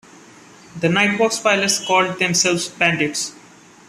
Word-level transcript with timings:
The 0.79 0.89
Nighthawk's 0.89 1.37
pilots 1.37 1.85
called 1.85 2.17
themselves 2.17 2.67
"Bandits". 2.69 3.33